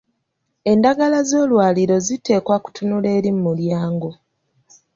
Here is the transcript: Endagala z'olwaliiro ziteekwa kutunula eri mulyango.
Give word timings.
Endagala 0.71 1.19
z'olwaliiro 1.29 1.97
ziteekwa 2.05 2.55
kutunula 2.63 3.07
eri 3.17 3.31
mulyango. 3.43 4.11